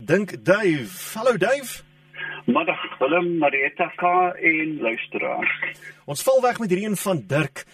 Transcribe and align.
Dink 0.00 0.44
Dave. 0.44 0.88
Hallo 1.14 1.36
Dave. 1.36 1.82
Middag 2.46 2.98
Willem, 2.98 3.38
Marietta 3.38 3.92
K 3.96 4.32
en 4.32 4.78
luisteraars. 4.80 5.50
Ons 6.04 6.22
val 6.24 6.40
weg 6.40 6.58
met 6.58 6.70
hierdie 6.72 6.88
een 6.88 6.96
van 6.96 7.20
Dirk. 7.28 7.66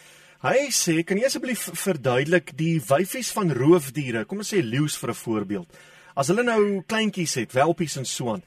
Hy 0.42 0.67
sê, 0.75 0.97
kan 1.07 1.20
jy 1.20 1.28
asseblief 1.28 1.68
verduidelik 1.78 2.50
die 2.58 2.81
wyfies 2.83 3.31
van 3.34 3.54
roofdiere, 3.54 4.25
kom 4.26 4.42
ons 4.42 4.50
sê 4.50 4.58
leeu's 4.58 4.99
vir 4.99 5.10
'n 5.15 5.20
voorbeeld. 5.23 5.68
As 6.17 6.28
hulle 6.28 6.42
nou 6.42 6.83
kleintjies 6.86 7.34
het, 7.34 7.52
welpies 7.52 7.97
en 7.97 8.04
so 8.04 8.33
aan. 8.35 8.43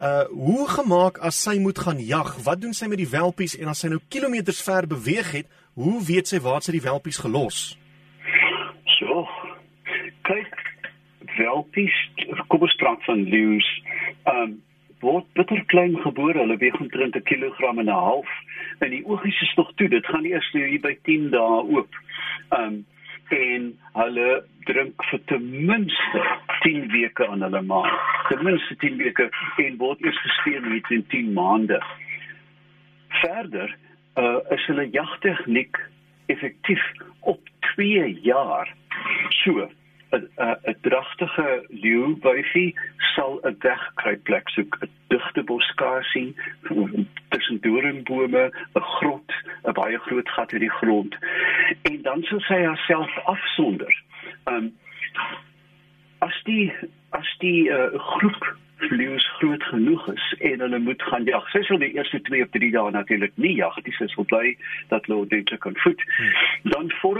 Uh 0.00 0.24
hoe 0.28 0.68
gemaak 0.68 1.18
as 1.18 1.42
sy 1.42 1.56
moet 1.58 1.78
gaan 1.78 2.04
jag? 2.04 2.36
Wat 2.44 2.60
doen 2.60 2.74
sy 2.74 2.86
met 2.86 2.98
die 2.98 3.08
welpies 3.08 3.56
en 3.56 3.68
as 3.68 3.80
sy 3.80 3.88
nou 3.88 4.00
kilometers 4.08 4.62
ver 4.62 4.86
beweeg 4.86 5.32
het, 5.32 5.46
hoe 5.74 6.04
weet 6.04 6.28
sy 6.28 6.38
waar 6.38 6.60
sy 6.60 6.72
die 6.72 6.84
welpies 6.84 7.18
gelos? 7.18 7.78
So. 8.98 9.41
Kyk, 11.32 11.46
welpies, 11.46 11.94
kom 12.48 12.62
ons 12.62 12.74
praat 12.76 13.02
van 13.04 13.24
leeu's. 13.24 13.68
Um 14.28 14.60
word 15.02 15.26
bitter 15.34 15.64
klein 15.66 15.96
gebore. 16.04 16.38
Hulle 16.38 16.56
weeg 16.56 16.78
omtrent 16.80 17.16
'n 17.16 17.22
kilogram 17.22 17.78
en 17.78 17.86
'n 17.86 17.92
half. 17.92 18.28
En 18.78 18.90
die 18.90 19.04
oogies 19.06 19.40
is 19.40 19.54
nog 19.56 19.72
toe. 19.74 19.88
Dit 19.88 20.06
gaan 20.06 20.24
eers 20.24 20.50
hier 20.52 20.80
by 20.80 20.98
10 21.02 21.30
dae 21.30 21.62
oop. 21.62 21.88
Um 22.50 22.86
en 23.30 23.78
hulle 23.92 24.44
drink 24.64 25.04
vir 25.04 25.20
ten 25.26 25.66
minste 25.66 26.38
10 26.60 26.90
weke 26.90 27.26
aan 27.28 27.42
hulle 27.42 27.62
maag. 27.62 28.28
Ten 28.28 28.44
minste 28.44 28.76
10 28.76 28.96
weke 28.96 29.30
en 29.56 29.76
word 29.76 30.00
eers 30.04 30.20
gespeen 30.20 30.64
hier 30.64 30.90
in 30.90 31.06
10 31.06 31.32
maande. 31.32 31.82
Verder 33.08 33.76
uh, 34.16 34.38
is 34.50 34.66
hulle 34.66 34.90
jagtegniek 34.90 35.80
effektief 36.26 36.92
op 37.20 37.40
2 37.74 38.20
jaar. 38.20 38.74
So 39.28 39.70
'n 40.12 40.28
'n 40.36 40.76
dragtige 40.80 41.64
leeuwyfie 41.68 42.74
sal 43.14 43.40
'n 43.42 43.56
wegkruipplek 43.64 44.48
soek, 44.48 44.78
'n 44.80 44.90
digte 45.08 45.42
boskasie 45.42 46.34
tussen 47.28 47.60
doringbome, 47.60 48.44
'n 48.74 48.86
grot, 48.96 49.32
'n 49.64 49.72
baie 49.72 49.98
groot 49.98 50.28
gat 50.28 50.52
in 50.52 50.64
die 50.66 50.76
grond. 50.80 51.16
En 51.82 52.02
dan 52.02 52.22
sal 52.22 52.40
sy 52.40 52.64
haarself 52.64 53.18
afsonder. 53.24 54.02
Um 54.44 54.72
as 56.18 56.42
die 56.44 56.72
as 57.10 57.28
die 57.38 57.68
uh, 57.68 57.98
groep 57.98 58.56
vleuels 58.88 59.26
groot 59.38 59.62
genoeg 59.62 60.06
is 60.12 60.34
en 60.38 60.60
hulle 60.60 60.78
moet 60.78 61.02
gaan 61.02 61.24
jag. 61.24 61.48
Sy 61.50 61.62
sal 61.66 61.78
die 61.82 61.92
eerste 61.94 62.20
2 62.28 62.42
of 62.42 62.50
3 62.56 62.70
dae 62.74 62.90
natuurlik 62.94 63.34
nie 63.44 63.54
jag 63.58 63.76
nie. 63.84 63.94
Sy 63.98 64.08
sal 64.12 64.26
bly 64.30 64.56
dat 64.90 65.06
hulle 65.06 65.22
ordentlik 65.22 65.62
kan 65.64 65.76
voed. 65.84 66.02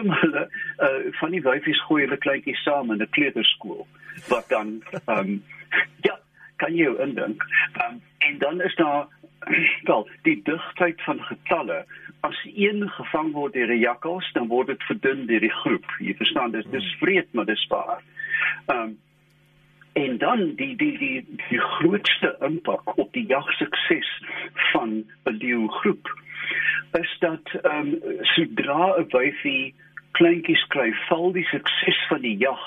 Vorm 0.03 0.15
hulle 0.21 0.49
uh, 0.79 1.13
van 1.21 1.31
die 1.31 1.41
wyfies 1.43 1.81
gooi 1.87 2.03
hulle 2.03 2.19
kleintjies 2.19 2.63
saam 2.67 2.91
in 2.91 3.03
'n 3.03 3.11
kleuterskool 3.15 3.87
wat 4.29 4.49
dan 4.49 4.83
ehm 5.07 5.19
um, 5.19 5.43
ja, 6.07 6.19
kan 6.57 6.75
jy 6.77 6.91
indink. 7.05 7.45
Um, 7.83 8.01
en 8.19 8.39
dan 8.39 8.61
is 8.61 8.75
daar 8.75 9.07
wel 9.91 10.09
die 10.23 10.41
digtheid 10.43 11.03
van 11.03 11.23
getalle. 11.23 11.85
As 12.21 12.39
een 12.45 12.89
gevang 12.91 13.33
word 13.33 13.53
deur 13.53 13.71
'n 13.71 13.79
jakkals 13.79 14.33
dan 14.33 14.49
word 14.49 14.67
dit 14.67 14.83
verdun 14.83 15.27
deur 15.27 15.41
die 15.41 15.57
groep. 15.63 15.87
Jy 15.99 16.15
verstaan 16.15 16.51
dis 16.51 16.67
dis 16.71 16.95
vreed 16.99 17.33
maar 17.33 17.47
dis 17.47 17.67
waar. 17.69 18.03
Ehm 18.67 18.79
um, 18.79 18.99
en 19.93 20.19
dan 20.19 20.55
die 20.57 20.77
die 20.77 20.99
die 20.99 21.25
die 21.49 21.61
grootste 21.61 22.37
impak 22.41 22.99
op 22.99 23.13
die 23.13 23.27
jagsukses 23.27 24.11
van 24.73 25.05
'n 25.25 25.37
leeugroep 25.39 26.09
is 26.93 27.17
dat 27.21 27.47
ehm 27.63 27.89
um, 27.89 28.19
sodra 28.21 28.99
'n 28.99 29.07
wyfie 29.09 29.75
kleintjies 30.19 30.65
kry, 30.75 30.91
val 31.09 31.33
die 31.33 31.47
sukses 31.51 31.99
van 32.09 32.21
die 32.21 32.37
jag 32.39 32.61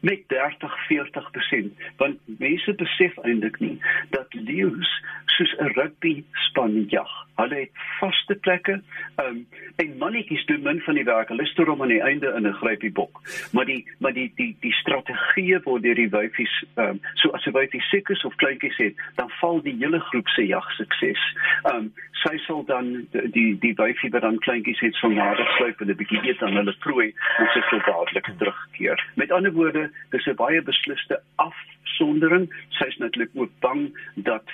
met 0.00 0.20
30-40% 0.30 1.72
want 1.96 2.18
mense 2.38 2.74
besef 2.74 3.16
eintlik 3.26 3.58
nie 3.58 3.76
dat 4.14 4.34
leeu's 4.34 4.92
soos 5.38 5.54
'n 5.58 5.72
rugby 5.78 6.24
span 6.32 6.84
jag. 6.88 7.10
Hulle 7.36 7.54
het 7.54 7.70
vaste 8.00 8.34
plekke. 8.34 8.82
Um, 9.22 9.46
en 9.76 9.96
mannetjies 9.98 10.46
doen 10.46 10.62
min 10.62 10.80
van 10.80 10.94
die 10.94 11.04
werk. 11.04 11.28
Hulle 11.28 11.46
stoor 11.46 11.66
hom 11.66 11.82
aan 11.82 11.94
die 11.94 12.02
einde 12.02 12.32
in 12.36 12.46
'n 12.46 12.52
grypie 12.62 12.92
bok. 12.92 13.20
Maar 13.52 13.64
die 13.64 13.90
maar 13.98 14.12
die 14.12 14.32
die 14.34 14.56
die 14.60 14.72
strategie 14.72 15.60
word 15.62 15.82
deur 15.82 15.94
die 15.94 16.10
wyfies 16.10 16.64
ehm 16.74 16.88
um, 16.88 17.00
so 17.14 17.30
as 17.30 17.46
'n 17.46 17.52
wyfie 17.52 17.82
siek 17.82 18.08
is 18.08 18.24
of 18.24 18.34
kleintjies 18.34 18.76
het, 18.76 18.94
dan 19.14 19.30
val 19.30 19.62
die 19.62 19.76
hele 19.78 20.00
groep 20.00 20.28
se 20.28 20.46
jag 20.46 20.70
sukses. 20.70 21.36
Ehm 21.62 21.76
um, 21.76 21.92
sy 22.22 22.36
sal 22.46 22.64
dan 22.66 22.90
die 23.34 23.50
die 23.62 23.74
wyfie 23.78 24.10
wat 24.14 24.24
dan 24.26 24.38
kleintjies 24.44 24.80
het 24.82 24.96
sal 24.98 25.12
nader 25.14 25.48
sluip 25.56 25.80
en 25.80 25.90
'n 25.90 25.98
bietjie 26.00 26.20
eet 26.26 26.42
aan 26.42 26.56
hulle 26.60 26.74
prooi 26.84 27.08
en 27.38 27.48
sy 27.54 27.62
sal 27.70 27.82
dadelik 27.86 28.28
terugkeer. 28.38 28.98
Met 29.14 29.32
ander 29.32 29.52
woorde, 29.52 29.90
dis 30.10 30.26
'n 30.26 30.34
baie 30.34 30.62
beslisste 30.62 31.20
afsondering. 31.36 32.48
Sy 32.78 32.84
is 32.84 32.96
natuurlik 32.96 33.30
ook 33.34 33.52
bang 33.60 33.82
dat 34.14 34.44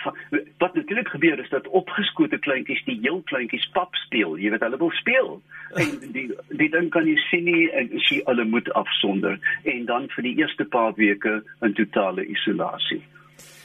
wat 0.58 0.74
natuurlik 0.74 1.08
gebeur 1.08 1.38
is 1.38 1.50
dat 1.50 1.68
opgeskote 1.68 2.38
kleintjies 2.38 2.84
die 2.84 2.98
heel 3.00 3.22
kleintjies 3.22 3.68
pap 3.72 3.94
speel. 3.94 4.38
Jy 4.38 4.50
weet 4.50 4.60
hulle 4.60 4.78
wil 4.78 4.90
speel. 4.90 5.42
En 5.74 6.12
die 6.12 6.28
die 6.48 6.70
ding 6.70 6.90
kan 6.90 7.06
jy 7.06 7.16
sien 7.16 7.44
nie 7.44 7.70
en 7.70 7.90
sy 7.98 8.20
hulle 8.24 8.44
moet 8.44 8.72
afsonder 8.72 9.38
en 9.62 9.84
dan 9.84 10.08
vir 10.08 10.22
die 10.22 10.36
eerste 10.36 10.64
paar 10.64 10.94
weke 10.94 11.42
in 11.60 11.74
totale 11.74 12.26
isolasie. 12.26 13.02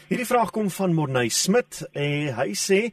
Hierdie 0.10 0.26
vraag 0.26 0.52
kom 0.52 0.70
van 0.70 0.94
Morney 0.94 1.30
Smit 1.30 1.90
en 1.94 2.34
hy 2.34 2.54
sê 2.58 2.90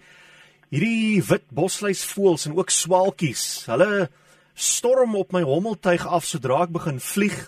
hierdie 0.71 1.22
wit 1.28 1.44
bosluisvoëls 1.54 2.47
en 2.47 2.56
ook 2.56 2.71
swaalkies, 2.71 3.66
hulle 3.71 4.09
storm 4.54 5.15
op 5.16 5.32
my 5.32 5.43
hommeltuig 5.47 6.06
af 6.06 6.25
sodra 6.25 6.62
ek 6.65 6.75
begin 6.75 7.00
vlieg 7.00 7.44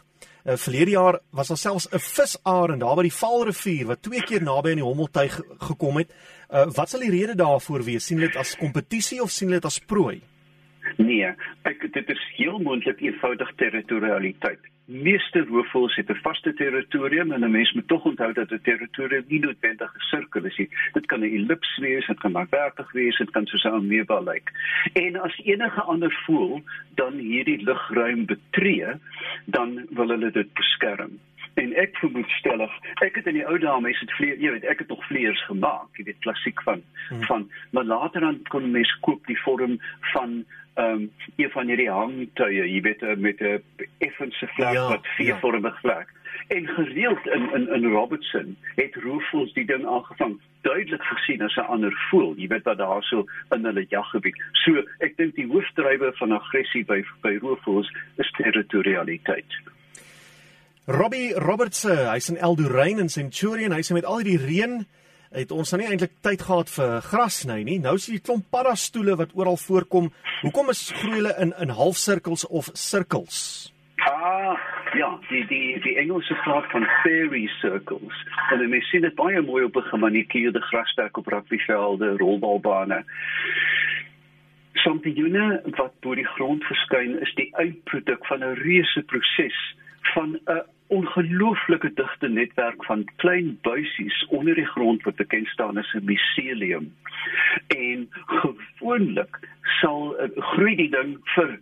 Uh, 0.48 0.56
verlede 0.56 0.90
jaar 0.90 1.18
was 1.30 1.48
daar 1.48 1.56
selfs 1.56 1.88
'n 1.90 1.98
visarend 1.98 2.80
daar 2.80 2.96
by 2.96 3.02
die 3.02 3.12
Vaalrivier 3.12 3.86
wat 3.86 4.02
twee 4.02 4.22
keer 4.22 4.42
naby 4.42 4.70
aan 4.70 4.80
die 4.80 4.84
Hommeltuig 4.84 5.40
gekom 5.58 5.96
het. 5.96 6.10
Uh, 6.50 6.64
wat 6.72 6.88
sal 6.88 7.00
die 7.00 7.10
rede 7.10 7.34
daarvoor 7.34 7.84
wees? 7.84 8.04
sien 8.04 8.18
dit 8.18 8.36
as 8.36 8.56
kompetisie 8.56 9.22
of 9.22 9.30
sien 9.30 9.48
dit 9.48 9.64
as 9.64 9.78
prooi? 9.78 10.22
Nee, 10.96 11.34
ek 11.62 11.92
dit 11.92 12.10
is 12.10 12.32
heel 12.36 12.58
moontlik 12.58 13.00
eenvoudig 13.00 13.52
territorialiteit 13.56 14.60
meeste 14.88 15.44
roofvoëls 15.44 15.96
het 15.96 16.10
'n 16.10 16.20
vaste 16.22 16.54
territorium 16.54 17.32
en 17.32 17.44
'n 17.44 17.50
mens 17.50 17.72
moet 17.72 17.88
tog 17.88 18.04
onthou 18.04 18.32
dat 18.32 18.50
'n 18.50 18.60
territorium 18.62 19.24
nie 19.28 19.40
noodwendig 19.40 19.94
'n 19.94 20.00
sirkel 20.00 20.44
is 20.44 20.56
nie. 20.56 20.68
Dit 20.92 21.06
kan 21.06 21.20
'n 21.20 21.34
ellips 21.36 21.76
wees, 21.76 22.06
dit 22.06 22.18
kan 22.18 22.32
langwerpig 22.32 22.92
wees, 22.92 23.16
dit 23.16 23.30
kan 23.30 23.46
soos 23.46 23.64
'n 23.64 23.68
amoeba 23.68 24.20
lyk. 24.20 24.52
En 24.92 25.20
as 25.20 25.40
enige 25.44 25.80
ander 25.80 26.22
voël 26.26 26.62
dan 26.94 27.12
hierdie 27.12 27.62
lugruim 27.62 28.24
betree, 28.24 28.86
dan 29.44 29.86
wil 29.90 30.08
hulle 30.08 30.30
dit 30.30 30.52
beskerm. 30.54 31.18
En 31.58 31.72
ek 31.74 31.96
vermoed 31.98 32.30
stellig, 32.38 32.74
ek 33.02 33.16
het 33.18 33.26
in 33.26 33.34
die 33.40 33.46
ou 33.46 33.56
dae 33.58 33.80
mense 33.82 34.04
het 34.04 34.12
vleer, 34.14 34.36
jy 34.38 34.52
weet, 34.54 34.66
ek 34.70 34.84
het 34.84 34.90
tog 34.92 35.02
vleers 35.08 35.40
gemaak, 35.48 35.88
jy 35.98 36.04
weet 36.06 36.20
klassiek 36.26 36.62
van 36.66 36.84
hmm. 37.08 37.24
van 37.26 37.48
maar 37.74 37.88
later 37.88 38.22
dan 38.26 38.38
kon 38.52 38.70
mense 38.70 38.98
koop 39.06 39.26
die 39.26 39.40
vorm 39.42 39.78
van 40.12 40.44
ehm 40.78 40.92
um, 40.92 41.10
een 41.36 41.50
van 41.50 41.66
hierdie 41.66 41.90
hangtuie, 41.90 42.66
jy 42.70 42.80
weet 42.86 43.02
eh, 43.02 43.16
met 43.16 43.40
'n 43.42 43.62
effense 43.98 44.46
vlek 44.54 44.76
ja, 44.76 44.88
wat 44.88 45.06
viervormig 45.16 45.74
ja. 45.74 45.80
vlek. 45.80 46.12
En 46.48 46.68
gereeld 46.68 47.26
in 47.26 47.48
in 47.54 47.64
in 47.74 47.90
Robertson 47.92 48.56
het 48.76 48.94
roofvoëls 48.94 49.52
die 49.52 49.66
ding 49.66 49.86
aangevang 49.86 50.38
duidelik 50.62 51.02
gesien 51.02 51.42
as 51.42 51.56
'n 51.56 51.66
ander 51.74 51.94
voël, 52.10 52.34
jy 52.36 52.46
weet 52.48 52.68
wat 52.70 52.78
daar 52.78 53.02
so 53.02 53.26
in 53.50 53.64
hulle 53.64 53.84
jaggebied. 53.88 54.38
So 54.52 54.84
ek 54.98 55.16
dink 55.16 55.34
die 55.34 55.50
hoofdrywer 55.50 56.14
van 56.22 56.32
aggressie 56.32 56.84
by 56.84 57.04
by 57.20 57.34
roofvoëls 57.42 57.90
is 58.16 58.30
territorialiteit. 58.30 59.58
Robbie 60.88 61.34
Robertson, 61.36 62.06
hy's 62.08 62.30
in 62.30 62.38
Eldorein 62.40 62.98
in 62.98 63.10
Centurion, 63.12 63.74
hy's 63.76 63.90
met 63.92 64.06
al 64.08 64.22
hierdie 64.22 64.38
reën 64.40 64.78
het 65.36 65.50
ons 65.52 65.68
nou 65.68 65.82
nie 65.82 65.88
eintlik 65.90 66.14
tyd 66.24 66.40
gehad 66.40 66.70
vir 66.72 67.02
gras 67.04 67.42
sny 67.42 67.58
nie. 67.66 67.74
Nou 67.84 67.98
sien 68.00 68.14
jy 68.16 68.22
klomp 68.24 68.46
paddastoele 68.48 69.18
wat 69.20 69.34
oral 69.36 69.60
voorkom. 69.60 70.08
Hoekom 70.40 70.72
is 70.72 70.86
groei 70.96 71.18
hulle 71.18 71.34
in 71.44 71.52
in 71.60 71.74
halfsirkels 71.76 72.46
of 72.48 72.70
sirkels? 72.72 73.40
Ah, 74.06 74.56
ja, 74.96 75.10
die 75.28 75.42
die 75.50 75.76
die 75.84 75.92
Engelse 76.00 76.38
praat 76.46 76.70
van 76.72 76.88
fairy 77.02 77.42
circles. 77.58 78.24
En 78.56 78.64
jy 78.64 78.80
sien 78.88 79.04
dit 79.04 79.18
baie 79.20 79.44
mooi 79.44 79.66
op 79.68 79.76
'n 79.76 79.90
gemanikeerde 79.90 80.64
grasperk 80.70 81.20
op 81.20 81.28
rugbyvelde, 81.28 82.16
rolbalbane. 82.16 83.04
Sampioene 84.72 85.60
wat 85.76 86.00
bo 86.00 86.14
die 86.14 86.30
grond 86.32 86.64
verskyn 86.64 87.20
is 87.20 87.34
die 87.34 87.52
uitproduk 87.60 88.26
van 88.32 88.40
'n 88.40 88.56
reuse 88.64 89.02
proses 89.02 89.60
van 90.14 90.40
'n 90.48 90.64
ongelooflike 90.88 91.90
digte 91.94 92.28
netwerk 92.28 92.84
van 92.84 93.04
klein 93.16 93.58
buisies 93.62 94.26
onder 94.28 94.54
die 94.54 94.66
grond 94.66 95.02
wat 95.02 95.16
bekend 95.16 95.46
staan 95.46 95.76
as 95.76 95.92
'n 95.94 96.04
miselium. 96.04 96.92
En 97.66 98.08
gewoonlik 98.26 99.38
sal 99.80 100.16
uh, 100.20 100.28
groei 100.36 100.76
die 100.76 100.90
ding 100.90 101.18
vir 101.34 101.58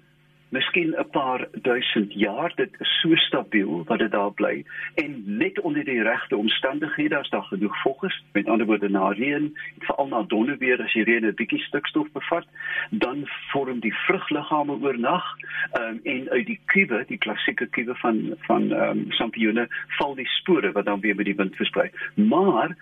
miskien 0.57 0.95
'n 0.97 1.11
paar 1.11 1.49
duisend 1.53 2.13
jaar. 2.13 2.53
Dit 2.55 2.71
is 2.79 3.01
so 3.01 3.15
stabiel 3.15 3.85
wat 3.85 3.99
dit 3.99 4.11
daar 4.11 4.33
bly 4.33 4.65
en 4.95 5.23
net 5.27 5.61
onder 5.61 5.85
die 5.85 6.03
regte 6.03 6.37
omstandighede 6.37 7.17
as 7.17 7.29
daar 7.31 7.43
genoeg 7.43 7.77
vog 7.83 8.05
is, 8.05 8.25
met 8.33 8.49
ander 8.49 8.67
woorde 8.67 8.89
na 8.89 9.09
reën, 9.09 9.57
veral 9.79 10.09
na 10.09 10.23
donderweer 10.23 10.83
as 10.83 10.93
die 10.93 11.05
reën 11.05 11.27
'n 11.27 11.35
bietjie 11.35 11.61
stikstof 11.61 12.09
bevat, 12.13 12.47
dan 12.91 13.29
vorm 13.53 13.81
die 13.81 13.95
vrugliggaame 13.95 14.79
oornag 14.81 15.25
um, 15.81 16.01
en 16.03 16.31
uit 16.31 16.47
die 16.47 16.61
kuwe, 16.65 17.05
die 17.07 17.19
klassieke 17.19 17.67
kuwe 17.67 17.95
van 17.95 18.35
van 18.47 18.73
ehm 18.73 18.99
um, 18.99 19.05
sampioene, 19.11 19.69
val 19.99 20.15
die 20.15 20.29
spore 20.29 20.73
wat 20.73 20.85
dan 20.85 21.01
weer 21.01 21.15
met 21.15 21.25
die 21.25 21.37
wind 21.37 21.57
versprei. 21.57 21.91
Maar 22.15 22.77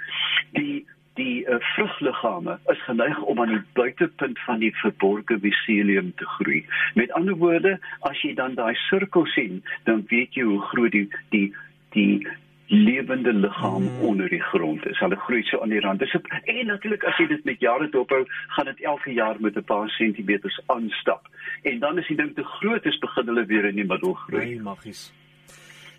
die 0.53 0.87
die 1.15 1.47
uh, 1.47 1.59
vrugliggaame 1.75 2.59
is 2.73 2.85
geneig 2.85 3.21
om 3.23 3.41
aan 3.41 3.53
die 3.55 3.63
buitepunt 3.73 4.39
van 4.47 4.59
die 4.59 4.73
verborgde 4.77 5.39
miselium 5.43 6.13
te 6.17 6.27
groei. 6.37 6.65
Met 6.95 7.13
ander 7.13 7.37
woorde, 7.37 7.79
as 8.01 8.23
jy 8.23 8.35
dan 8.35 8.55
daai 8.59 8.75
sirkel 8.89 9.27
sien, 9.27 9.63
dan 9.85 10.05
weet 10.11 10.35
jy 10.35 10.49
hoe 10.49 10.63
groot 10.73 10.97
die 10.97 11.09
die 11.31 11.47
die 11.95 12.27
lewende 12.67 13.33
liggaam 13.33 13.87
hmm. 13.87 14.01
onder 14.09 14.29
die 14.29 14.43
grond 14.43 14.87
is. 14.87 14.99
Hulle 14.99 15.17
groei 15.17 15.43
so 15.43 15.61
aan 15.63 15.75
die 15.75 15.81
rand. 15.85 16.01
Dis 16.01 16.15
en 16.15 16.67
natuurlik 16.67 17.05
as 17.05 17.19
jy 17.21 17.27
dit 17.31 17.45
met 17.45 17.61
jare 17.61 17.89
dophou, 17.93 18.25
gaan 18.57 18.71
dit 18.73 18.81
elke 18.89 19.13
jaar 19.13 19.37
met 19.41 19.57
'n 19.57 19.65
paar 19.65 19.89
sentimeters 19.89 20.61
aanstap. 20.67 21.29
En 21.63 21.79
dan 21.79 21.99
as 21.99 22.09
die 22.09 22.17
ding 22.17 22.35
te 22.35 22.45
groot 22.45 22.87
is, 22.87 22.99
begin 22.99 23.27
hulle 23.27 23.47
weer 23.47 23.65
in 23.65 23.77
die 23.77 23.87
middel 23.87 24.15
groei. 24.15 24.45
Nee, 24.45 24.61
magies. 24.61 25.13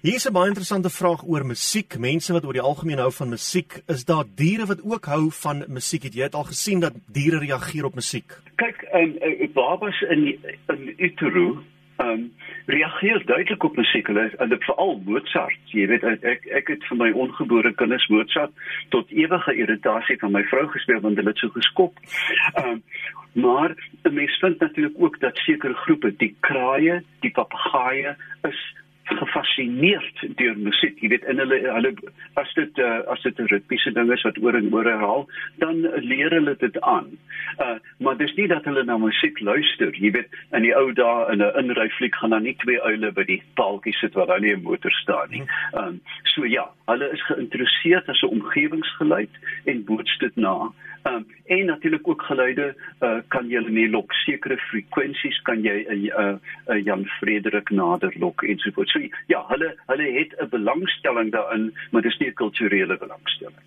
Hier 0.02 0.16
is 0.16 0.28
'n 0.28 0.34
baie 0.34 0.48
interessante 0.48 0.90
vraag 0.90 1.24
oor 1.24 1.46
musiek. 1.46 1.98
Mense 2.00 2.34
wat 2.34 2.46
oor 2.46 2.54
die 2.54 2.62
algemeen 2.62 2.98
hou 2.98 3.12
van 3.12 3.30
musiek, 3.30 3.82
is 3.88 4.06
daar 4.06 4.26
diere 4.36 4.66
wat 4.66 4.82
ook 4.84 5.06
hou 5.06 5.32
van 5.32 5.64
musiek? 5.68 6.04
Het 6.04 6.14
jy 6.14 6.22
dit 6.22 6.36
al 6.36 6.44
gesien 6.44 6.80
dat 6.80 6.94
diere 7.08 7.40
reageer 7.40 7.86
op 7.86 7.96
musiek? 7.96 8.38
Kyk, 8.56 8.82
en 8.82 9.10
um, 9.24 9.42
uh, 9.42 9.54
babas 9.54 10.02
in 10.02 10.38
in 10.68 10.94
utero 10.98 11.64
um, 11.98 12.34
reageer 12.66 13.26
duidelik 13.26 13.64
op 13.64 13.76
musiek. 13.76 14.08
Hulle 14.08 14.32
en 14.38 14.56
veral 14.60 15.02
Mozart. 15.06 15.60
Jy 15.66 15.88
weet 15.88 16.04
ek 16.04 16.46
ek 16.46 16.68
het 16.68 16.84
vir 16.90 16.98
my 16.98 17.12
ongebore 17.12 17.74
kinders 17.74 18.08
Mozart 18.08 18.52
tot 18.90 19.10
ewige 19.10 19.56
irritasie 19.56 20.18
van 20.20 20.32
my 20.32 20.44
vrou 20.44 20.68
gespeel 20.68 21.00
want 21.00 21.18
hulle 21.18 21.30
het 21.30 21.38
so 21.38 21.50
geskop. 21.50 21.94
Um, 22.64 22.84
maar 23.34 23.76
'n 24.04 24.14
mens 24.14 24.38
vind 24.40 24.60
natuurlik 24.60 24.96
ook 24.98 25.20
dat 25.20 25.38
sekere 25.38 25.74
groepe, 25.74 26.16
die 26.18 26.36
kraaie, 26.40 27.04
die 27.20 27.32
papegaaie 27.32 28.16
is 28.42 28.76
gefassineerd 29.46 30.38
deur 30.38 30.58
musiek. 30.58 31.00
Jy 31.02 31.10
weet 31.10 31.26
in 31.30 31.40
hulle 31.40 31.60
hulle 31.74 31.92
as 32.40 32.52
dit 32.56 32.80
uh, 32.80 33.02
as 33.12 33.22
dit 33.22 33.40
'n 33.40 33.50
ritmiese 33.52 33.92
ding 33.94 34.12
is 34.12 34.24
wat 34.24 34.38
oor 34.42 34.56
en 34.56 34.74
oor 34.74 34.86
herhaal, 34.86 35.28
dan 35.58 35.82
leer 35.82 36.32
hulle 36.32 36.56
dit 36.60 36.82
aan. 36.82 37.18
Uh 37.60 37.78
maar 38.00 38.18
dis 38.18 38.34
nie 38.36 38.48
dat 38.48 38.66
hulle 38.66 38.84
na 38.84 38.98
musiek 38.98 39.40
luister. 39.40 39.94
Jy 39.94 40.12
weet 40.12 40.30
in 40.52 40.62
die 40.62 40.76
ou 40.76 40.94
dae 40.94 41.32
in 41.32 41.42
'n 41.42 41.58
inry 41.60 41.90
fliek 41.90 42.16
gaan 42.16 42.30
daar 42.30 42.42
nie 42.42 42.56
twee 42.56 42.82
uile 42.82 43.12
by 43.12 43.24
die 43.24 43.42
paaltjie 43.56 43.94
sit 43.94 44.14
waar 44.14 44.28
hulle 44.28 44.56
'n 44.56 44.64
motor 44.64 44.92
staan 44.92 45.30
nie. 45.30 45.46
Um 45.74 46.02
so 46.24 46.46
ja, 46.46 46.70
hulle 46.88 47.12
is 47.12 47.26
geïnteresseerd 47.26 48.10
as 48.10 48.22
'n 48.22 48.28
omgewingsgeluid 48.28 49.34
en 49.66 49.84
boots 49.86 50.18
dit 50.18 50.36
na. 50.36 50.72
Um, 51.08 51.26
en 51.46 51.66
natuurlik 51.66 52.08
ook 52.08 52.22
geluide 52.22 52.76
uh, 53.00 53.18
kan 53.28 53.50
jy 53.50 53.62
nie 53.70 53.90
lok 53.90 54.14
sekere 54.14 54.58
frekwensies 54.58 55.38
kan 55.46 55.62
jy 55.62 55.86
'n 55.86 56.06
uh, 56.06 56.20
uh, 56.20 56.38
uh, 56.68 56.84
Jan 56.86 57.06
Frederik 57.06 57.70
nader 57.70 58.14
lok 58.18 58.44
en 58.44 58.58
so 58.58 58.72
voort. 58.72 58.90
Ja, 59.36 59.44
hulle 59.52 59.74
hulle 59.92 60.08
het 60.20 60.32
'n 60.40 60.50
belangstelling 60.50 61.32
daarin, 61.32 61.74
maar 61.92 62.02
dis 62.02 62.18
nie 62.20 62.30
'n 62.30 62.40
kulturele 62.42 62.98
belangstelling. 62.98 63.64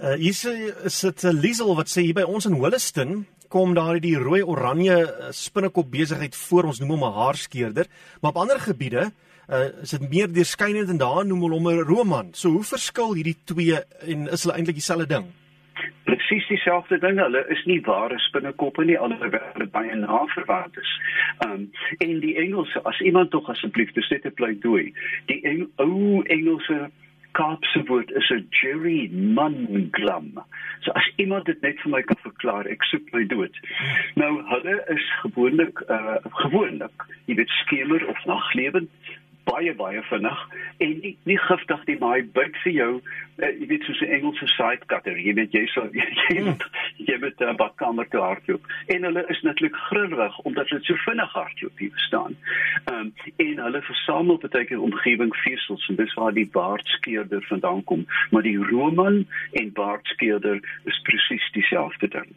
Uh 0.00 0.14
hier 0.14 0.84
is 0.84 1.00
dit 1.00 1.24
'n 1.24 1.40
Liesel 1.44 1.74
wat 1.76 1.88
sê 1.88 2.00
hier 2.02 2.14
by 2.14 2.22
ons 2.22 2.46
in 2.46 2.60
Holliston 2.62 3.26
kom 3.48 3.74
daar 3.74 4.00
die 4.00 4.16
rooi 4.16 4.42
oranje 4.42 5.14
spinnekop 5.30 5.90
besigheid 5.90 6.36
voor 6.36 6.64
ons 6.64 6.78
noem 6.78 6.90
hom 6.90 7.04
'n 7.04 7.18
haarskeerder, 7.18 7.86
maar 8.20 8.30
op 8.30 8.36
ander 8.36 8.60
gebiede 8.60 9.12
uh 9.48 9.82
is 9.82 9.90
dit 9.90 10.10
meer 10.10 10.32
deurskynend 10.32 10.88
en 10.88 10.98
daar 10.98 11.26
noem 11.26 11.40
hulle 11.40 11.58
hom 11.58 11.68
'n 11.68 11.84
roman. 11.84 12.28
So 12.32 12.48
hoe 12.48 12.64
verskil 12.64 13.14
hierdie 13.14 13.38
twee 13.44 13.78
en 14.06 14.28
is 14.28 14.42
hulle 14.42 14.56
eintlik 14.56 14.78
dieselfde 14.78 15.06
ding? 15.06 15.26
Presies 16.04 16.46
dieselfde 16.48 16.98
ding. 16.98 17.18
Hulle 17.18 17.44
is 17.48 17.64
nie 17.64 17.80
ware 17.86 18.18
spinnekoppe 18.18 18.84
nie, 18.84 18.98
alhoewel 18.98 19.52
hulle 19.54 19.68
baie 19.74 19.94
na 19.94 20.24
verwant 20.34 20.76
is. 20.80 20.94
Um 21.46 21.68
en 21.98 22.20
die 22.20 22.36
Engelse, 22.36 22.84
as 22.84 23.00
iemand 23.00 23.30
tog 23.30 23.48
asseblief 23.50 23.92
dis 23.92 24.10
net 24.10 24.26
'n 24.26 24.34
pleidooi. 24.34 24.92
Die 25.26 25.40
eng, 25.44 25.68
ou 25.76 26.22
Engelse 26.22 26.90
Kaapse 27.32 27.82
woord 27.86 28.10
is 28.10 28.30
'n 28.30 28.46
jury 28.50 29.08
manglam. 29.12 30.32
So 30.80 30.90
as 30.92 31.06
iemand 31.16 31.44
dit 31.44 31.60
net 31.62 31.80
vir 31.80 31.90
my 31.90 32.02
kan 32.02 32.16
verklaar, 32.22 32.66
ek 32.66 32.82
soek 32.84 33.12
my 33.12 33.24
dood. 33.24 33.54
Nou 34.16 34.42
hulle 34.48 34.76
is 34.88 35.06
gewoonlik 35.22 35.80
uh 35.88 36.18
gewoonlik, 36.42 37.06
jy 37.26 37.34
weet 37.34 37.52
skemer 37.62 38.06
of 38.08 38.24
naglewend 38.26 38.90
baie 39.44 39.74
baie 39.74 40.02
vinnig 40.08 40.40
en 40.78 40.94
nie 41.04 41.16
nie 41.28 41.38
giftig 41.38 41.84
nie 41.86 41.96
maar 42.00 42.16
hy 42.18 42.24
byt 42.38 42.56
vir 42.64 42.72
jou 42.72 42.90
uh, 43.00 43.50
jy 43.60 43.68
weet 43.72 43.86
soos 43.88 44.02
'n 44.04 44.12
Engelse 44.16 44.48
side 44.54 44.88
cutter 44.92 45.16
jy 45.18 45.34
weet 45.38 45.54
jy 45.56 45.64
sal 45.74 45.88
jy, 46.00 46.42
moet 46.46 46.64
jy 46.96 47.16
moet 47.22 47.44
uh, 47.46 47.54
badkamer 47.62 48.08
te 48.08 48.20
hardloop. 48.20 48.66
En 48.94 49.08
hulle 49.08 49.24
is 49.34 49.42
natuurlik 49.46 49.78
grillerig 49.88 50.38
omdat 50.50 50.68
hulle 50.68 50.84
so 50.84 50.96
vinnig 51.06 51.32
hardloop 51.38 51.78
hier 51.84 52.04
staan 52.06 52.36
um, 52.92 53.12
en 53.36 53.64
hulle 53.66 53.82
versamel 53.88 54.40
baie 54.44 54.64
keer 54.64 54.84
omgewing 54.90 55.34
vesels 55.44 55.88
en 55.88 55.96
dis 55.96 56.14
waar 56.14 56.36
die 56.36 56.48
baardskeerder 56.58 57.44
vandaan 57.48 57.84
kom. 57.84 58.06
Maar 58.30 58.42
die 58.42 58.58
roman 58.58 59.26
en 59.52 59.72
baardskeerder 59.72 60.60
is 60.84 61.02
presies 61.08 61.50
dieselfde 61.56 62.08
ding 62.08 62.30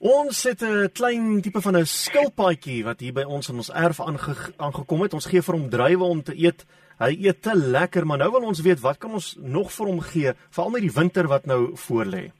Ons 0.00 0.44
het 0.48 0.62
'n 0.62 0.88
klein 0.92 1.42
tipe 1.42 1.60
van 1.60 1.76
'n 1.76 1.84
skilpaadjie 1.84 2.84
wat 2.84 3.00
hier 3.00 3.12
by 3.12 3.22
ons 3.22 3.48
in 3.48 3.56
ons 3.56 3.70
erf 3.70 4.00
aange 4.00 4.34
aangekom 4.56 5.02
het. 5.02 5.12
Ons 5.14 5.26
gee 5.26 5.42
vir 5.42 5.54
hom 5.54 5.68
druiwe 5.68 6.04
om 6.04 6.22
te 6.22 6.32
eet. 6.34 6.64
Hy 6.98 7.16
eet 7.20 7.42
te 7.42 7.54
lekker, 7.54 8.06
maar 8.06 8.18
nou 8.18 8.30
wil 8.30 8.46
ons 8.46 8.60
weet 8.60 8.80
wat 8.80 8.98
kan 8.98 9.12
ons 9.12 9.36
nog 9.38 9.70
vir 9.72 9.86
hom 9.86 10.00
gee, 10.00 10.32
veral 10.50 10.70
met 10.70 10.80
die 10.80 10.92
winter 10.92 11.26
wat 11.28 11.46
nou 11.46 11.70
voorlê. 11.74 12.32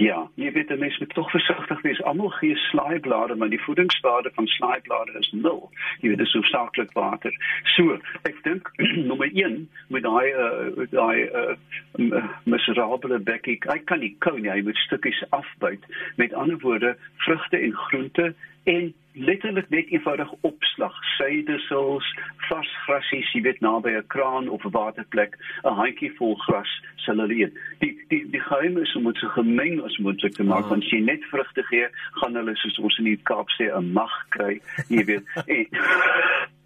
Ja, 0.00 0.28
jy 0.34 0.52
weet 0.52 0.72
mense 0.78 0.98
moet 0.98 1.14
tog 1.14 1.30
versigtig 1.30 1.82
wees. 1.82 2.02
Almal 2.02 2.30
gee 2.38 2.56
slaaiblare, 2.56 3.34
maar 3.34 3.48
die 3.48 3.60
voedingswaarde 3.60 4.30
van 4.34 4.46
slaaiblare 4.46 5.18
is 5.18 5.30
nul. 5.32 5.70
Jy 6.00 6.08
weet 6.08 6.18
dit 6.18 6.26
is 6.26 6.32
hoofsaaklik 6.32 6.92
water. 6.92 7.34
So, 7.76 7.98
ek 8.28 8.38
dink 8.46 8.70
nommer 9.10 9.30
1 9.32 9.68
met 9.88 10.06
daai 10.06 10.32
uh, 10.32 10.86
daai 10.90 11.28
uh, 11.28 12.24
miserable 12.44 13.18
bekkie, 13.18 13.58
hy 13.68 13.78
kan 13.90 14.02
nie 14.02 14.14
kou 14.24 14.36
nie, 14.38 14.50
hy 14.50 14.62
moet 14.66 14.78
stukkies 14.86 15.22
afbyt. 15.36 15.84
Met 16.16 16.34
ander 16.34 16.58
woorde, 16.64 16.96
vrugte 17.26 17.60
en 17.60 17.76
groente 17.86 18.32
en 18.70 18.92
letterlik 19.12 19.68
net 19.68 19.88
eenvoudig 19.88 20.32
opslag. 20.40 20.94
Suidesels 21.16 22.06
vars 22.48 22.70
grasies 22.84 23.32
jy 23.32 23.42
weet 23.42 23.60
naby 23.60 23.90
'n 23.96 24.06
kraan 24.06 24.48
of 24.48 24.64
'n 24.64 24.70
waterplek 24.70 25.36
'n 25.64 25.74
handjie 25.74 26.12
vol 26.18 26.36
gras 26.46 26.70
sal 26.96 27.16
hulle 27.16 27.34
eet 27.34 27.54
die 27.78 27.94
die 28.08 28.24
die 28.30 28.40
geheim 28.40 28.78
is 28.78 28.96
om 28.96 29.04
dit 29.04 29.16
so 29.16 29.28
gemeng 29.28 29.82
as 29.84 29.98
moontlik 29.98 30.34
te 30.34 30.44
maak 30.44 30.64
ah. 30.64 30.70
want 30.70 30.84
as 30.84 30.90
jy 30.90 31.00
net 31.00 31.24
vrugte 31.30 31.62
gee 31.62 31.88
gaan 32.20 32.34
hulle 32.34 32.56
soos 32.56 32.78
ons 32.78 32.98
in 32.98 33.04
die 33.04 33.20
Kaap 33.22 33.48
sê 33.58 33.70
'n 33.70 33.92
mag 33.92 34.14
kry 34.28 34.60
jy 34.88 35.04
weet. 35.04 35.24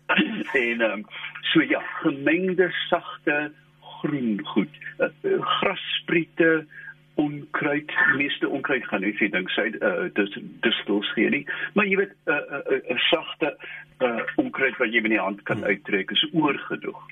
En 0.05 0.45
en 0.53 0.81
um, 0.81 1.05
so 1.41 1.63
ja 1.63 1.81
gemengde 2.03 2.69
sagte 2.89 3.53
groen 3.81 4.41
goed. 4.45 4.69
Uh, 4.99 5.09
uh, 5.23 5.41
grasspriete 5.41 6.67
onkruid 7.15 7.91
meeste 8.17 8.49
onkruid 8.49 8.87
gaan 8.91 9.05
nie 9.07 9.15
sê 9.19 9.31
dink 9.31 9.51
sy 9.55 9.69
uh, 9.81 10.07
dis 10.19 10.39
dis 10.67 10.79
stels 10.83 11.11
gee 11.17 11.31
nie 11.31 11.45
maar 11.75 11.87
jy 11.87 11.99
weet 12.03 12.15
'n 12.27 12.33
uh, 12.33 12.61
'n 12.61 12.79
uh, 12.79 12.95
uh, 12.95 13.03
sagte 13.11 13.57
uh, 14.03 14.23
onkruid 14.37 14.77
wat 14.83 14.93
jy 14.93 15.01
met 15.01 15.15
die 15.17 15.25
hand 15.27 15.43
kan 15.43 15.63
hmm. 15.63 15.71
uittrek 15.75 16.11
is 16.11 16.27
oorgedoog 16.33 17.05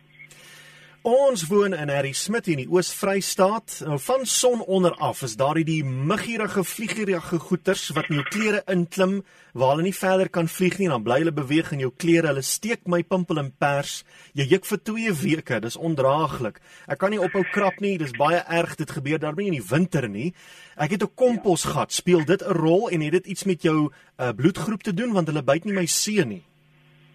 Ons 1.03 1.49
woon 1.51 1.73
in 1.75 1.91
Harry 1.91 2.13
Smit 2.15 2.47
in 2.47 2.61
die 2.61 2.69
Oos-Vrystaat. 2.71 3.81
Nou 3.89 3.97
van 3.99 4.21
son 4.23 4.61
onder 4.71 4.95
af 5.03 5.25
is 5.27 5.33
daar 5.35 5.59
die 5.59 5.83
muggierige 5.83 6.63
vliegerige 6.63 7.41
goeters 7.43 7.89
wat 7.97 8.07
in 8.07 8.21
jou 8.21 8.27
klere 8.29 8.61
inklim 8.71 9.17
waar 9.51 9.73
hulle 9.73 9.89
nie 9.89 9.97
verder 9.99 10.31
kan 10.31 10.47
vlieg 10.47 10.79
nie, 10.79 10.87
dan 10.93 11.03
bly 11.03 11.19
hulle 11.25 11.35
beweeg 11.35 11.73
in 11.75 11.83
jou 11.83 11.91
klere. 11.91 12.31
Hulle 12.31 12.47
steek 12.47 12.87
my 12.87 13.03
pimpel 13.03 13.43
en 13.43 13.51
pers. 13.51 14.05
Jy 14.39 14.47
juk 14.55 14.71
vir 14.71 14.83
2 14.93 15.17
weke. 15.25 15.61
Dis 15.67 15.81
ondraaglik. 15.91 16.63
Ek 16.87 17.03
kan 17.03 17.11
nie 17.11 17.19
ophou 17.19 17.43
krap 17.51 17.83
nie. 17.83 17.97
Dis 17.99 18.15
baie 18.15 18.39
erg. 18.47 18.79
Dit 18.79 18.95
gebeur 18.95 19.19
daarmee 19.19 19.51
in 19.51 19.59
die 19.59 19.69
winter 19.75 20.07
nie. 20.07 20.31
Ek 20.79 20.95
het 20.95 21.03
'n 21.03 21.15
komposgat. 21.19 21.91
Speel 21.91 22.23
dit 22.25 22.47
'n 22.47 22.55
rol 22.63 22.91
en 22.91 23.01
het 23.01 23.13
dit 23.13 23.27
iets 23.27 23.45
met 23.45 23.63
jou 23.63 23.91
uh, 23.91 24.31
bloedgroep 24.31 24.83
te 24.83 24.95
doen 24.95 25.13
want 25.13 25.27
hulle 25.27 25.43
byt 25.43 25.65
nie 25.65 25.75
my 25.75 25.87
seun 25.87 26.29
nie. 26.29 26.45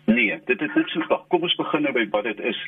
Nee, 0.07 0.41
dit 0.45 0.61
is 0.61 0.75
net 0.75 0.89
so. 0.89 1.23
Kom 1.29 1.41
ons 1.41 1.55
begin 1.55 1.81
nou 1.81 1.93
by 1.93 2.09
wat 2.11 2.23
dit 2.23 2.39
is. 2.39 2.59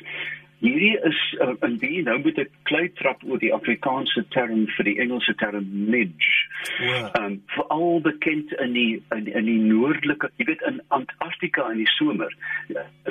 Hierdie 0.60 0.98
is 1.08 1.18
uh, 1.40 1.54
in 1.64 1.78
die 1.80 2.02
nou 2.04 2.18
moet 2.20 2.38
ek 2.42 2.50
klei 2.68 2.84
trap 3.00 3.22
oor 3.24 3.40
die 3.40 3.52
Afrikaanse 3.56 4.26
term 4.34 4.66
vir 4.76 4.88
die 4.90 4.98
Engelse 5.00 5.34
term 5.40 5.66
midge. 5.88 6.36
Ja. 6.84 7.08
Ehm 7.08 7.24
um, 7.24 7.36
veral 7.54 8.00
bekend 8.04 8.52
in 8.60 8.76
die 8.76 9.02
in, 9.16 9.26
in 9.26 9.48
die 9.48 9.60
noordelike, 9.64 10.28
jy 10.36 10.50
weet 10.52 10.64
in 10.68 10.82
Antarktika 10.88 11.70
in 11.72 11.80
die 11.80 11.92
somer. 11.96 12.34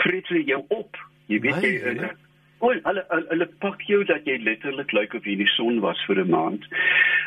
Vreet 0.04 0.30
hulle 0.30 0.46
jou 0.46 0.62
op. 0.78 1.00
Jy 1.30 1.42
weet 1.48 1.66
jy 1.66 1.74
uh, 1.94 2.12
oh, 2.60 2.76
hulle 2.86 3.06
hulle 3.32 3.50
pak 3.66 3.82
jou 3.90 4.04
dat 4.06 4.30
jy 4.30 4.38
letterlik 4.44 4.94
lyk 4.94 5.18
of 5.18 5.26
jy 5.26 5.38
in 5.38 5.44
die 5.46 5.54
son 5.56 5.82
was 5.86 6.02
vir 6.06 6.22
'n 6.22 6.30
maand. 6.30 6.70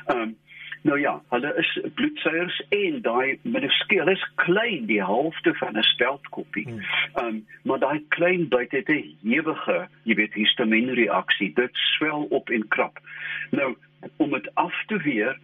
Ehm 0.07 0.23
um, 0.29 0.37
Nou 0.83 1.01
ja, 1.01 1.23
hulle 1.29 1.55
is 1.57 1.81
bloedsuiers 1.95 2.63
en 2.69 3.01
daai 3.03 3.39
minuskule 3.43 4.11
is 4.11 4.25
klein, 4.35 4.87
die 4.87 5.03
helfte 5.03 5.55
van 5.55 5.79
'n 5.79 5.83
speldkoppie. 5.83 6.67
Hmm. 6.69 6.83
Um 7.27 7.47
maar 7.63 7.79
daai 7.79 8.05
klein 8.09 8.49
byt 8.49 8.71
het 8.71 8.89
'n 8.89 9.17
ewige, 9.23 9.89
jy 10.03 10.15
weet, 10.15 10.35
histamienreaksie. 10.35 11.53
Dit 11.55 11.71
swel 11.73 12.27
op 12.31 12.51
en 12.51 12.69
krap. 12.69 12.99
Nou 13.51 13.77
om 14.17 14.31
dit 14.31 14.55
af 14.55 14.85
te 14.87 14.97
weer 14.97 15.39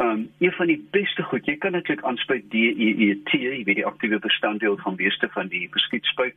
Um 0.00 0.30
een 0.38 0.52
van 0.52 0.66
die 0.66 0.88
beste 0.90 1.22
goed, 1.22 1.46
jy 1.46 1.56
kan 1.56 1.72
natuurlik 1.72 2.06
aanspreek 2.06 2.50
DEET, 2.50 3.30
jy 3.30 3.64
weet 3.64 3.76
die 3.76 3.86
aktiewe 3.86 4.18
bestanddeel 4.18 4.76
van 4.76 4.94
meeste 4.96 5.28
van 5.28 5.48
die 5.48 5.68
beskietspuit 5.70 6.34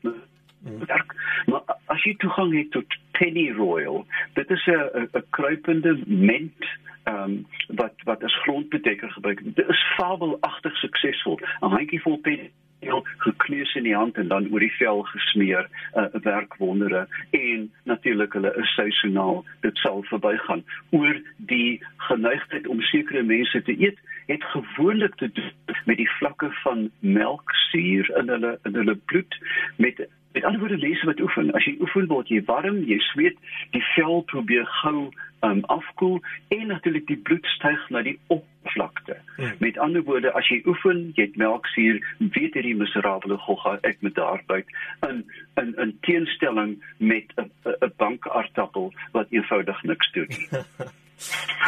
werk. 0.63 1.15
Maar 1.45 1.61
as 1.85 2.03
jy 2.03 2.15
toegang 2.15 2.53
het 2.57 2.71
tot 2.71 2.97
Pennyroyal, 3.11 4.05
dit 4.33 4.49
is 4.49 4.65
'n 4.67 5.07
'n 5.13 5.23
kruipende 5.29 5.99
ment 6.05 6.65
ehm 7.03 7.23
um, 7.23 7.45
wat 7.75 7.93
wat 8.03 8.23
as 8.23 8.41
grondbedekker 8.41 9.11
gebruik. 9.11 9.41
Dit 9.55 9.69
is 9.69 9.85
fabelagtig 9.95 10.75
suksesvol. 10.77 11.39
'n 11.61 11.73
Handjie 11.75 12.01
vol 12.01 12.17
pen 12.17 12.51
heel 12.83 13.05
gekneus 13.17 13.75
in 13.75 13.83
die 13.83 13.95
hand 13.95 14.17
en 14.17 14.27
dan 14.27 14.47
oor 14.51 14.59
die 14.59 14.75
vel 14.77 15.03
gesmeer 15.11 15.69
'n 15.95 15.99
uh, 15.99 16.21
werk 16.23 16.55
wondere 16.55 17.07
en 17.31 17.71
natuurlik 17.83 18.33
hulle 18.33 18.55
is 18.63 18.73
seisoonaal 18.75 19.45
dit 19.61 19.77
sal 19.77 20.03
verbygaan 20.03 20.63
oor 20.89 21.21
die 21.37 21.81
geneigtheid 21.97 22.67
om 22.67 22.81
sekere 22.81 23.23
mense 23.23 23.61
te 23.61 23.75
eet 23.79 23.99
het 24.25 24.43
gewoonlik 24.43 25.15
te 25.15 25.31
doen 25.31 25.53
met 25.85 25.97
die 25.97 26.11
vlakke 26.17 26.51
van 26.63 26.91
melksuur 26.99 28.11
in 28.19 28.29
hulle 28.29 28.59
in 28.63 28.75
hulle 28.75 28.95
bloed 28.95 29.39
met 29.75 30.07
Met 30.33 30.43
ander 30.43 30.59
woorde 30.59 30.77
mense 30.77 31.05
wat 31.05 31.19
oefen, 31.19 31.51
as 31.53 31.65
jy 31.65 31.75
oefen 31.81 32.07
word 32.07 32.31
jy 32.33 32.41
warm, 32.47 32.79
jy 32.89 32.97
sweet, 33.11 33.37
die 33.75 33.83
vel 33.93 34.23
probeer 34.31 34.65
gou 34.81 35.11
um, 35.43 35.61
afkoel 35.73 36.19
en 36.47 36.67
natuurlik 36.67 37.05
die 37.07 37.17
bloed 37.17 37.45
styg 37.55 37.83
na 37.93 38.01
die 38.05 38.15
oppervlakte. 38.33 39.17
Hmm. 39.35 39.53
Met 39.59 39.77
ander 39.77 40.03
woorde, 40.07 40.31
as 40.33 40.49
jy 40.49 40.61
oefen, 40.65 41.11
jy 41.17 41.27
het 41.27 41.37
melksuur, 41.37 42.01
weet 42.19 42.57
jy 42.57 42.65
die 42.69 42.75
miserabele 42.79 43.37
gogga 43.45 43.77
ek 43.83 44.01
met 44.01 44.17
daarbuit 44.17 44.73
in 45.09 45.23
in 45.61 45.75
in 45.85 45.93
teenstelling 46.07 46.75
met 46.97 47.29
'n 47.37 47.51
'n 47.69 47.93
bankaartappel 47.97 48.93
wat 49.11 49.27
eenvoudig 49.29 49.83
niks 49.83 50.11
doen 50.11 50.29
nie. 50.29 50.49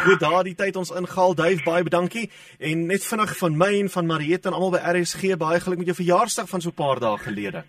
Goed, 0.05 0.19
daardie 0.19 0.55
tyd 0.55 0.75
ons 0.75 0.91
ingehaal, 0.91 1.35
Dave, 1.35 1.63
baie 1.63 1.83
dankie. 1.83 2.29
En 2.59 2.85
net 2.85 3.05
vinnig 3.05 3.37
van 3.37 3.57
my 3.57 3.79
en 3.79 3.89
van 3.89 4.05
Mariette 4.05 4.47
en 4.47 4.53
almal 4.53 4.71
by 4.71 4.81
RSG, 4.97 5.37
baie 5.37 5.59
geluk 5.59 5.77
met 5.77 5.85
jou 5.85 5.95
verjaarsdag 5.95 6.49
van 6.49 6.61
so 6.61 6.69
'n 6.69 6.73
paar 6.73 6.99
dae 6.99 7.17
gelede. 7.17 7.63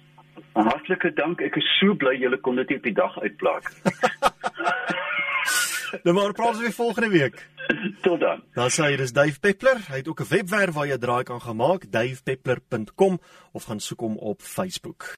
Hartlike 0.56 1.12
dank. 1.16 1.42
Ek 1.44 1.58
is 1.60 1.68
so 1.80 1.96
bly 1.98 2.16
julle 2.20 2.38
kon 2.40 2.56
dit 2.56 2.72
op 2.76 2.86
die 2.86 2.94
dag 2.96 3.18
uitplaak. 3.20 3.68
nou 6.04 6.14
maar 6.16 6.32
praat 6.36 6.56
ons 6.56 6.64
weer 6.64 6.76
volgende 6.76 7.12
week. 7.12 7.42
Tot 8.02 8.20
dan. 8.20 8.42
Dan 8.54 8.72
sê 8.72 8.92
jy 8.92 9.02
dis 9.02 9.12
Dave 9.16 9.40
Peppler. 9.42 9.82
Hy 9.90 10.00
het 10.02 10.08
ook 10.08 10.24
'n 10.24 10.30
webwerf 10.30 10.74
waar 10.74 10.86
jy 10.86 10.98
draai 10.98 11.24
kan 11.24 11.40
gemaak, 11.40 11.90
davepeppler.com 11.90 13.20
of 13.52 13.64
gaan 13.64 13.80
soek 13.80 14.00
hom 14.00 14.16
op 14.16 14.42
Facebook. 14.42 15.16